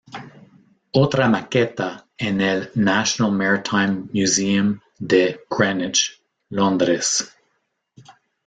[1.01, 7.13] Otra maqueta en el National Maritime Museum de Greenwich, Londres.